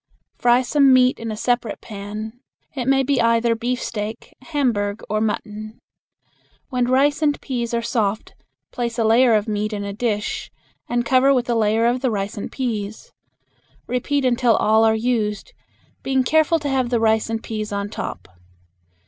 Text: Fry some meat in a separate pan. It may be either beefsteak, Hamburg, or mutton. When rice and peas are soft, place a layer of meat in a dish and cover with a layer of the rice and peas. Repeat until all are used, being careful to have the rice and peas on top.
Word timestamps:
Fry 0.39 0.63
some 0.63 0.91
meat 0.91 1.19
in 1.19 1.29
a 1.31 1.37
separate 1.37 1.79
pan. 1.79 2.39
It 2.73 2.87
may 2.87 3.03
be 3.03 3.21
either 3.21 3.53
beefsteak, 3.53 4.33
Hamburg, 4.41 5.03
or 5.11 5.21
mutton. 5.21 5.77
When 6.69 6.85
rice 6.85 7.21
and 7.21 7.39
peas 7.39 7.71
are 7.71 7.83
soft, 7.83 8.33
place 8.71 8.97
a 8.97 9.03
layer 9.03 9.35
of 9.35 9.47
meat 9.47 9.73
in 9.73 9.83
a 9.83 9.93
dish 9.93 10.49
and 10.89 11.05
cover 11.05 11.31
with 11.35 11.47
a 11.51 11.55
layer 11.55 11.85
of 11.85 12.01
the 12.01 12.09
rice 12.09 12.35
and 12.35 12.51
peas. 12.51 13.11
Repeat 13.85 14.25
until 14.25 14.55
all 14.55 14.85
are 14.85 14.95
used, 14.95 15.53
being 16.01 16.23
careful 16.23 16.57
to 16.57 16.69
have 16.69 16.89
the 16.89 16.99
rice 16.99 17.29
and 17.29 17.43
peas 17.43 17.71
on 17.71 17.87
top. 17.89 18.27